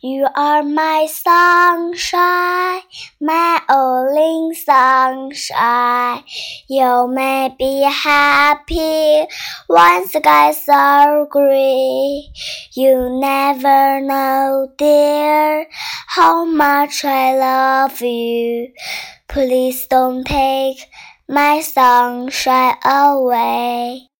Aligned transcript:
You 0.00 0.26
are 0.36 0.62
my 0.62 1.06
sunshine, 1.10 2.82
my 3.18 3.62
only 3.70 4.54
sunshine. 4.54 6.22
You 6.68 7.08
may 7.08 7.54
be 7.58 7.80
happy 7.82 9.26
when 9.68 10.06
skies 10.06 10.68
are 10.68 11.24
gray. 11.26 12.28
You 12.74 13.18
never 13.18 14.02
know, 14.02 14.68
dear, 14.76 15.66
how 16.08 16.44
much 16.44 17.02
I 17.02 17.34
love 17.34 17.98
you. 18.02 18.72
Please 19.28 19.86
don't 19.86 20.24
take 20.26 20.78
my 21.26 21.60
sunshine 21.62 22.76
away. 22.84 24.10